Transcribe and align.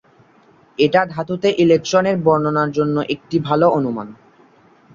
এটা 0.79 1.01
ধাতুতে 1.13 1.49
ইলেকট্রন 1.63 2.05
এর 2.05 2.17
বর্ণনার 2.25 2.69
জন্য 2.77 2.95
একটি 3.13 3.37
ভাল 3.39 3.61
অনুমান। 3.77 4.07